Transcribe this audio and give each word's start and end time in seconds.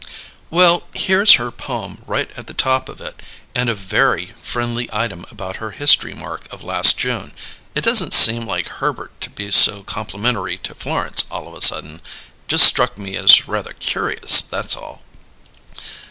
"Well, 0.49 0.87
here's 0.95 1.33
her 1.33 1.51
poem 1.51 2.03
right 2.07 2.31
at 2.35 2.47
the 2.47 2.55
top 2.55 2.89
of 2.89 2.99
it, 3.01 3.21
and 3.53 3.69
a 3.69 3.75
very 3.75 4.33
friendly 4.41 4.89
item 4.91 5.25
about 5.29 5.57
her 5.57 5.69
history 5.77 6.15
mark 6.15 6.51
of 6.51 6.63
last 6.63 6.97
June. 6.97 7.35
It 7.75 7.83
doesn't 7.83 8.09
seem 8.11 8.47
like 8.47 8.67
Herbert 8.67 9.11
to 9.21 9.29
be 9.29 9.51
so 9.51 9.83
complimentary 9.83 10.57
to 10.63 10.73
Florence, 10.73 11.25
all 11.29 11.47
of 11.47 11.53
a 11.53 11.61
sudden. 11.61 12.01
Just 12.47 12.65
struck 12.65 12.97
me 12.97 13.15
as 13.15 13.47
rather 13.47 13.73
curious; 13.73 14.41
that's 14.41 14.75
all." 14.75 15.03